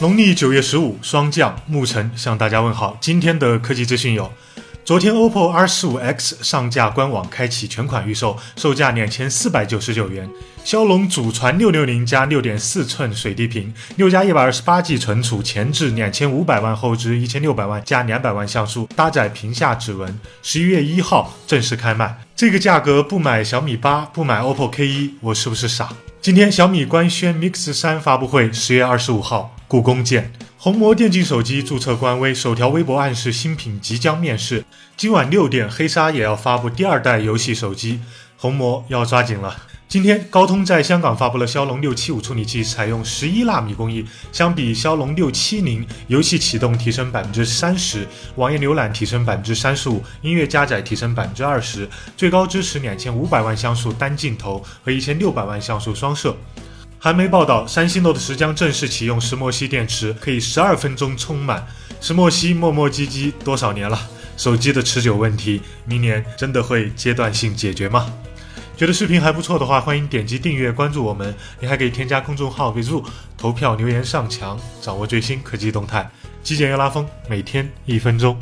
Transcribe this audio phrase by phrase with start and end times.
[0.00, 2.96] 农历九月十五，霜降，沐晨向大家问好。
[3.00, 4.32] 今天的科技资讯有：
[4.84, 10.30] 昨天 OPPO R 十五 X 上架官网开启全款预售，售价两千四百九十九元。
[10.62, 20.16] 骁龙祖传六六零加六点四寸水滴屏，六加一百二十八 G 存储，前置两千五百万，后置一千六百万加两百万像素，搭载屏下指纹。
[20.44, 22.20] 十一月一号正式开卖。
[22.36, 25.88] 这个价格不买小米八，不买 OPPO K 一，我是不是傻？
[26.20, 30.32] 今天小米官宣 Mix 三发布会，十月二十五号，故宫见。
[30.56, 34.64] 红魔电竞手机注册官微，首条微博暗示新品即将面世。
[34.96, 38.00] 今晚六点，黑鲨也要发布第二代游戏手机，
[38.38, 39.54] 红魔要抓紧了。
[39.86, 56.36] 今天，高通在香港发布了骁龙六七五处理器，采用十一纳米工艺，相比骁龙六七零，游戏启动提升百分之三十，网页浏览提升百分之三十五，音乐加载提升百分之二十，最高支持两千五百万像素单镜头和一千六百万像素双摄。
[57.00, 61.64] 韩媒报道，三星 Note 十将正式启用石墨烯电池，可以十二分钟充满。
[62.00, 63.96] 石墨烯磨磨唧唧多少年了？
[64.36, 68.12] 手机的持久问题，明年真的会阶段性解决吗？
[68.76, 71.32] 觉得视频还不错的话，欢迎点击订阅关注我们。
[71.60, 73.04] 你还可以添加公众号 v 入
[73.36, 76.10] 投票留言上墙，掌握最新科技动态。
[76.42, 78.36] 极简又拉风，每天一分钟。